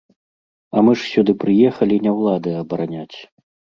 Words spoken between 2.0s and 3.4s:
не ўлады абараняць.